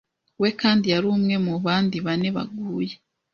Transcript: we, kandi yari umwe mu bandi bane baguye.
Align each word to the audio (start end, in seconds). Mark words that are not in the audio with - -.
we, 0.41 0.49
kandi 0.61 0.85
yari 0.93 1.07
umwe 1.15 1.35
mu 1.45 1.53
bandi 1.65 1.97
bane 2.05 2.27
baguye. 2.35 2.95